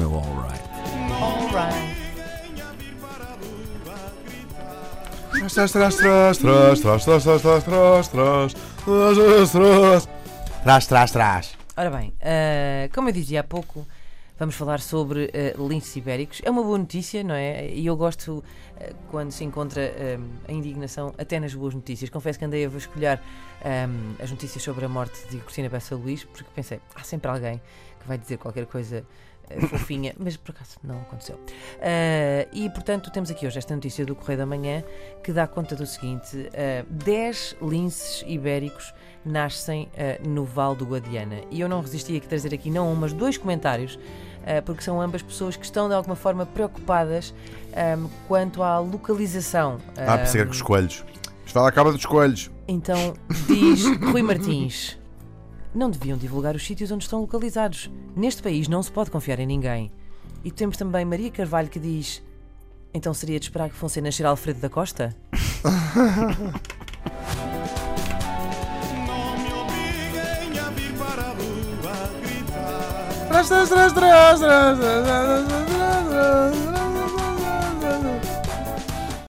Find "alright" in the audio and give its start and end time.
0.14-0.62, 1.20-2.00